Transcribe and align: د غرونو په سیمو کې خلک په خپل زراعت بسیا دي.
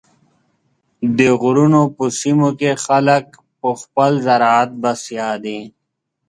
د 1.17 1.19
غرونو 1.41 1.81
په 1.95 2.05
سیمو 2.19 2.49
کې 2.59 2.71
خلک 2.85 3.25
په 3.59 3.69
خپل 3.81 4.11
زراعت 4.25 4.69
بسیا 4.81 5.29
دي. 5.43 5.59